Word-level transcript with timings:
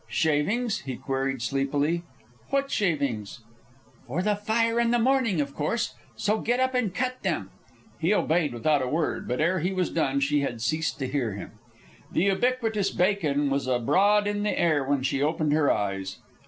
"Shavings?" 0.07 0.79
he 0.79 0.95
queried, 0.97 1.43
sleepily. 1.43 2.01
"What 2.49 2.71
shavings?" 2.71 3.41
"For 4.07 4.23
the 4.23 4.35
fire 4.35 4.79
in 4.79 4.89
the 4.89 4.97
morning, 4.97 5.39
of 5.39 5.53
course. 5.53 5.93
So 6.15 6.39
get 6.39 6.59
up 6.59 6.73
and 6.73 6.91
cut 6.91 7.21
them." 7.21 7.51
He 7.99 8.11
obeyed 8.11 8.51
without 8.51 8.81
a 8.81 8.87
word; 8.87 9.27
but 9.27 9.39
ere 9.39 9.59
he 9.59 9.71
was 9.71 9.91
done 9.91 10.19
she 10.19 10.39
had 10.41 10.59
ceased 10.59 10.97
to 10.97 11.07
hear 11.07 11.33
him. 11.35 11.51
The 12.11 12.23
ubiquitous 12.23 12.89
bacon 12.89 13.51
was 13.51 13.67
abroad 13.67 14.27
on 14.27 14.41
the 14.41 14.59
air 14.59 14.83
when 14.83 15.03
she 15.03 15.21
opened 15.21 15.53
her 15.53 15.71
eyes. 15.71 16.17